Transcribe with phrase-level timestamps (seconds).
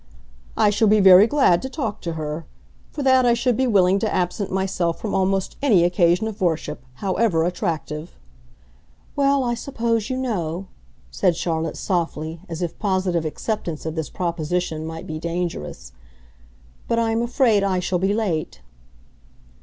[0.57, 2.47] "I shall be very glad to talk to her.
[2.89, 6.83] For that I should be willing to absent myself from almost any occasion of worship,
[7.05, 8.11] however attractive."
[9.15, 10.65] "Well, I suppose you know,"
[11.11, 15.91] said Charlotte, softly, as if positive acceptance of this proposition might be dangerous.
[16.87, 18.61] "But I am afraid I shall be late."